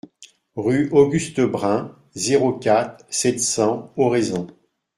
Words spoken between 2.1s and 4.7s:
zéro quatre, sept cents Oraison